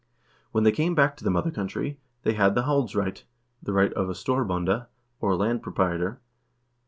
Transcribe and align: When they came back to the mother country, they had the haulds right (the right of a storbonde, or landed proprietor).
When 0.51 0.63
they 0.63 0.71
came 0.71 0.95
back 0.95 1.15
to 1.17 1.23
the 1.23 1.29
mother 1.29 1.51
country, 1.51 1.99
they 2.23 2.33
had 2.33 2.55
the 2.55 2.63
haulds 2.63 2.95
right 2.95 3.23
(the 3.61 3.71
right 3.71 3.93
of 3.93 4.09
a 4.09 4.15
storbonde, 4.15 4.87
or 5.19 5.35
landed 5.35 5.61
proprietor). 5.61 6.19